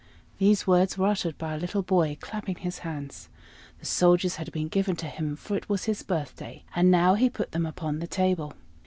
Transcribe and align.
These 0.39 0.65
words 0.65 0.97
were 0.97 1.09
uttered 1.09 1.37
by 1.37 1.53
a 1.53 1.59
little 1.59 1.83
boy, 1.83 2.17
clapping 2.19 2.55
his 2.55 2.79
hands: 2.79 3.29
the 3.79 3.85
soldiers 3.85 4.37
had 4.37 4.51
been 4.51 4.67
given 4.67 4.95
to 4.95 5.05
him, 5.05 5.35
for 5.35 5.55
it 5.55 5.69
was 5.69 5.83
his 5.83 6.01
birthday; 6.01 6.63
and 6.75 6.89
now 6.89 7.13
he 7.13 7.29
put 7.29 7.51
them 7.51 7.67
upon 7.67 7.99
the 7.99 8.07
table. 8.07 8.53